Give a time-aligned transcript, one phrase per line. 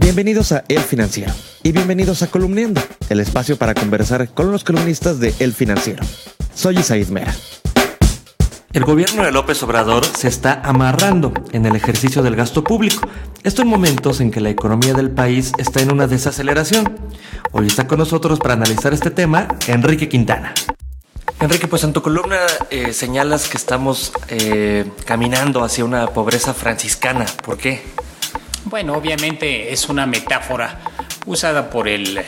[0.00, 1.32] Bienvenidos a El Financiero
[1.64, 6.04] y bienvenidos a Columniendo, el espacio para conversar con los columnistas de El Financiero.
[6.54, 7.34] Soy Isaid Mera.
[8.72, 13.08] El gobierno de López Obrador se está amarrando en el ejercicio del gasto público.
[13.42, 16.96] Esto en momentos en que la economía del país está en una desaceleración.
[17.50, 20.54] Hoy está con nosotros para analizar este tema Enrique Quintana.
[21.40, 22.38] Enrique, pues en tu columna
[22.70, 27.26] eh, señalas que estamos eh, caminando hacia una pobreza franciscana.
[27.44, 27.82] ¿Por qué?
[28.64, 30.80] Bueno, obviamente es una metáfora
[31.26, 32.20] usada por el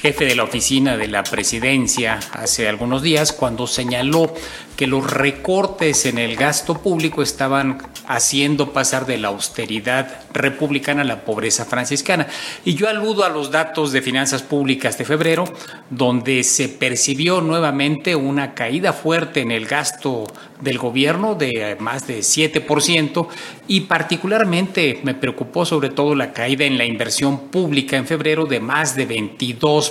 [0.00, 4.32] jefe de la oficina de la presidencia hace algunos días cuando señaló
[4.76, 11.04] que los recortes en el gasto público estaban haciendo pasar de la austeridad republicana a
[11.04, 12.26] la pobreza franciscana.
[12.64, 15.44] Y yo aludo a los datos de finanzas públicas de febrero,
[15.90, 20.26] donde se percibió nuevamente una caída fuerte en el gasto
[20.60, 23.28] del gobierno de más de 7%
[23.68, 28.60] y particularmente me preocupó sobre todo la caída en la inversión pública en febrero de
[28.60, 29.85] más de 22%.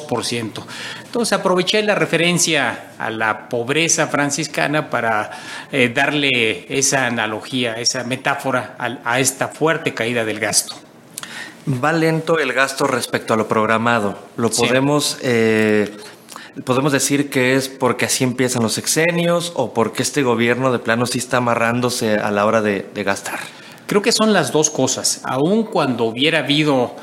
[1.03, 5.31] Entonces aproveché la referencia a la pobreza franciscana para
[5.71, 10.75] eh, darle esa analogía, esa metáfora a, esta fuerte caída del gasto.
[11.67, 14.19] Va lento el gasto respecto a lo programado.
[14.37, 15.95] Lo podemos, eh,
[16.63, 21.05] podemos decir que es porque así empiezan los exenios o porque este gobierno de plano
[21.05, 23.39] sí está amarrándose a la hora de, de gastar.
[23.87, 25.21] Creo que son las dos cosas.
[25.23, 26.95] Aun cuando hubiera habido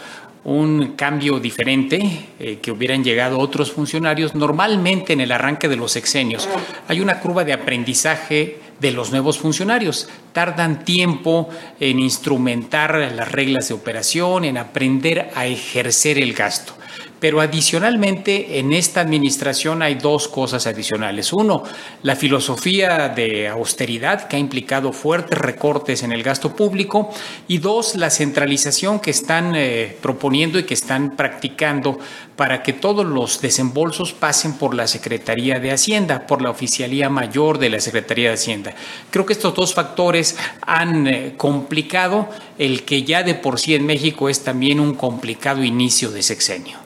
[0.44, 4.34] un cambio diferente, eh, que hubieran llegado otros funcionarios.
[4.34, 6.48] Normalmente en el arranque de los sexenios
[6.88, 10.08] hay una curva de aprendizaje de los nuevos funcionarios.
[10.32, 11.48] Tardan tiempo
[11.78, 16.74] en instrumentar las reglas de operación, en aprender a ejercer el gasto.
[17.22, 21.32] Pero adicionalmente, en esta administración hay dos cosas adicionales.
[21.32, 21.62] Uno,
[22.02, 27.10] la filosofía de austeridad que ha implicado fuertes recortes en el gasto público.
[27.46, 31.96] Y dos, la centralización que están eh, proponiendo y que están practicando
[32.34, 37.58] para que todos los desembolsos pasen por la Secretaría de Hacienda, por la oficialía mayor
[37.58, 38.74] de la Secretaría de Hacienda.
[39.12, 43.86] Creo que estos dos factores han eh, complicado el que ya de por sí en
[43.86, 46.81] México es también un complicado inicio de sexenio.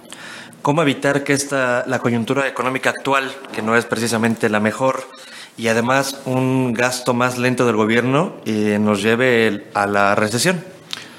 [0.66, 5.08] ¿Cómo evitar que esta, la coyuntura económica actual, que no es precisamente la mejor,
[5.56, 10.64] y además un gasto más lento del gobierno, eh, nos lleve a la recesión?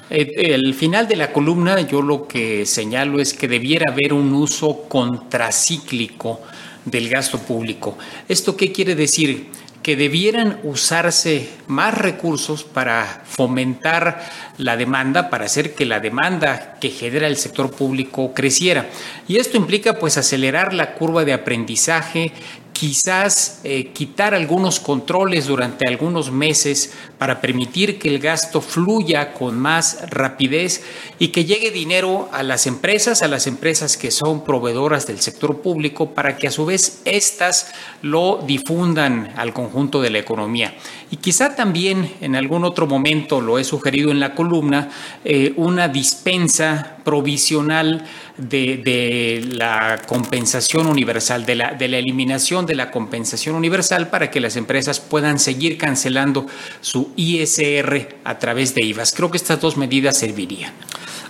[0.09, 4.33] Eh, el final de la columna yo lo que señalo es que debiera haber un
[4.33, 6.41] uso contracíclico
[6.83, 7.97] del gasto público.
[8.27, 9.47] ¿Esto qué quiere decir?
[9.81, 16.89] Que debieran usarse más recursos para fomentar la demanda, para hacer que la demanda que
[16.89, 18.87] genera el sector público creciera.
[19.27, 22.33] Y esto implica pues acelerar la curva de aprendizaje,
[22.77, 29.57] quizás eh, quitar algunos controles durante algunos meses para permitir que el gasto fluya con
[29.57, 30.83] más rapidez
[31.17, 35.59] y que llegue dinero a las empresas, a las empresas que son proveedoras del sector
[35.61, 37.71] público, para que a su vez éstas
[38.03, 40.75] lo difundan al conjunto de la economía.
[41.09, 44.91] Y quizá también en algún otro momento, lo he sugerido en la columna,
[45.25, 48.03] eh, una dispensa provisional
[48.35, 54.41] de, la compensación universal, de la, de la eliminación de la compensación universal para que
[54.41, 56.47] las empresas puedan seguir cancelando
[56.81, 59.13] su ISR a través de IVAs.
[59.13, 60.73] Creo que estas dos medidas servirían.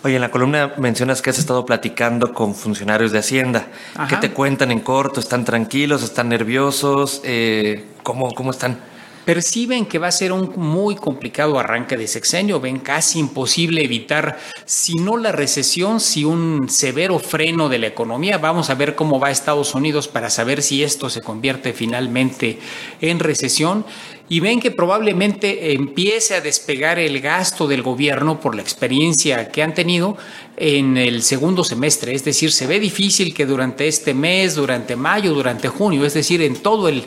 [0.04, 3.68] Oye, en la columna mencionas que has estado platicando con funcionarios de Hacienda.
[4.10, 5.20] ¿Qué te cuentan en corto?
[5.20, 6.02] ¿Están tranquilos?
[6.02, 7.22] ¿Están nerviosos?
[7.24, 8.80] Eh, ¿cómo, ¿Cómo están?
[9.28, 14.40] Perciben que va a ser un muy complicado arranque de sexenio, ven casi imposible evitar,
[14.64, 18.38] si no la recesión, si un severo freno de la economía.
[18.38, 22.58] Vamos a ver cómo va Estados Unidos para saber si esto se convierte finalmente
[23.02, 23.86] en recesión.
[24.30, 29.62] Y ven que probablemente empiece a despegar el gasto del gobierno por la experiencia que
[29.62, 30.18] han tenido
[30.56, 32.14] en el segundo semestre.
[32.14, 36.42] Es decir, se ve difícil que durante este mes, durante mayo, durante junio, es decir,
[36.42, 37.06] en todo el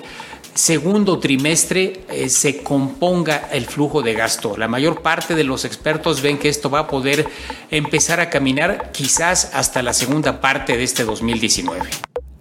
[0.60, 4.59] segundo trimestre eh, se componga el flujo de gasto.
[4.59, 7.26] La mayor parte de los expertos ven que esto va a poder
[7.71, 11.88] empezar a caminar quizás hasta la segunda parte de este 2019.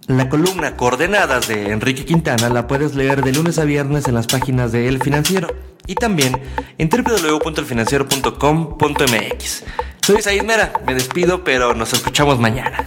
[0.06, 4.26] La columna Coordenadas de Enrique Quintana la puedes leer de lunes a viernes en las
[4.26, 5.48] páginas de El Financiero
[5.86, 6.38] y también
[6.76, 9.64] en www.elfinanciero.com.mx.
[10.02, 12.86] Soy Said Mera, me despido, pero nos escuchamos mañana.